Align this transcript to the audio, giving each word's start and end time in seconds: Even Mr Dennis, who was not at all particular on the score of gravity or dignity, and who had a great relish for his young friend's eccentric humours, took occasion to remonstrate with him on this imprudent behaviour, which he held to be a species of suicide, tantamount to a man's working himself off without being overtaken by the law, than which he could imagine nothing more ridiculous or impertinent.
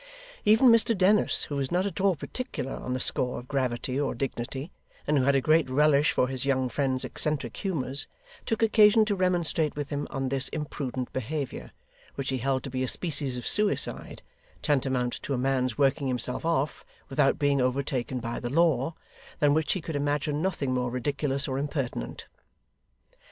Even 0.45 0.69
Mr 0.69 0.97
Dennis, 0.97 1.43
who 1.43 1.55
was 1.55 1.71
not 1.71 1.85
at 1.85 2.01
all 2.01 2.15
particular 2.15 2.71
on 2.73 2.93
the 2.93 2.99
score 2.99 3.37
of 3.37 3.47
gravity 3.47 3.99
or 3.99 4.15
dignity, 4.15 4.71
and 5.05 5.15
who 5.15 5.25
had 5.25 5.35
a 5.35 5.41
great 5.41 5.69
relish 5.69 6.11
for 6.11 6.27
his 6.27 6.43
young 6.43 6.69
friend's 6.69 7.05
eccentric 7.05 7.55
humours, 7.57 8.07
took 8.47 8.63
occasion 8.63 9.05
to 9.05 9.13
remonstrate 9.15 9.75
with 9.75 9.91
him 9.91 10.07
on 10.09 10.29
this 10.29 10.47
imprudent 10.47 11.13
behaviour, 11.13 11.71
which 12.15 12.29
he 12.29 12.39
held 12.39 12.63
to 12.63 12.69
be 12.71 12.81
a 12.81 12.87
species 12.87 13.37
of 13.37 13.47
suicide, 13.47 14.23
tantamount 14.63 15.21
to 15.21 15.35
a 15.35 15.37
man's 15.37 15.77
working 15.77 16.07
himself 16.07 16.43
off 16.47 16.83
without 17.07 17.37
being 17.37 17.61
overtaken 17.61 18.19
by 18.19 18.39
the 18.39 18.49
law, 18.49 18.95
than 19.37 19.53
which 19.53 19.73
he 19.73 19.81
could 19.81 19.95
imagine 19.95 20.41
nothing 20.41 20.73
more 20.73 20.89
ridiculous 20.89 21.47
or 21.47 21.59
impertinent. 21.59 22.25